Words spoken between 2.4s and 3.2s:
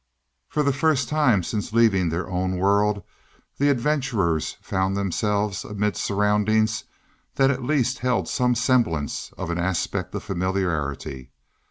world